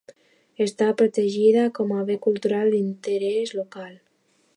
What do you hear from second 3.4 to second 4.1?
local.